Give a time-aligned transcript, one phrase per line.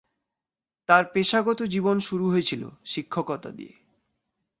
[0.89, 3.73] তার পেশাগত জীবন শুরু হয়েছিল শিক্ষকতা দিয়ে।